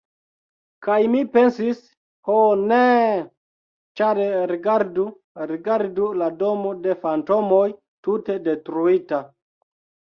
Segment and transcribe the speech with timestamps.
[0.85, 1.81] Kaj mi pensis:
[2.29, 2.37] "Ho,
[2.71, 3.21] neeeeeee!",
[4.01, 4.23] ĉar
[4.55, 5.07] rigardu,
[5.53, 7.65] rigardu: la Domo de Fantomoj:
[8.07, 9.27] tute detruita!